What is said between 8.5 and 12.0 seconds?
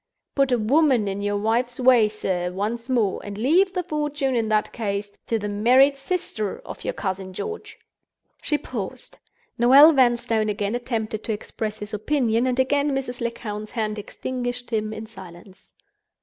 paused. Noel Vanstone again attempted to express his